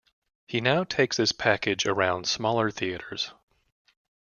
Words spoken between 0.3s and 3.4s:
He now takes this package around smaller theatres.